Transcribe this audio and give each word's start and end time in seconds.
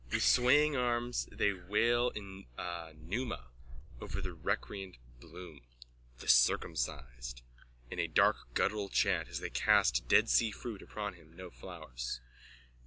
With 0.11 0.23
swaying 0.23 0.75
arms 0.75 1.27
they 1.31 1.53
wail 1.53 2.09
in 2.09 2.47
pneuma 2.95 3.51
over 3.99 4.19
the 4.19 4.33
recreant 4.33 4.97
Bloom.)_ 5.19 5.61
THE 6.17 6.27
CIRCUMCISED: 6.27 7.43
_(In 7.91 8.13
dark 8.15 8.51
guttural 8.55 8.89
chant 8.89 9.29
as 9.29 9.41
they 9.41 9.51
cast 9.51 10.07
dead 10.07 10.27
sea 10.27 10.49
fruit 10.49 10.81
upon 10.81 11.13
him, 11.13 11.35
no 11.37 11.51
flowers.) 11.51 12.19